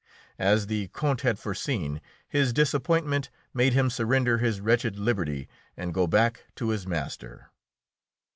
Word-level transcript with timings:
As 0.39 0.65
the 0.65 0.87
Count 0.95 1.21
had 1.21 1.37
foreseen, 1.37 2.01
his 2.27 2.53
disappointment 2.53 3.29
made 3.53 3.73
him 3.73 3.91
surrender 3.91 4.39
his 4.39 4.59
wretched 4.59 4.97
liberty 4.97 5.47
and 5.77 5.93
go 5.93 6.07
back 6.07 6.45
to 6.55 6.69
his 6.69 6.87
master. 6.87 7.51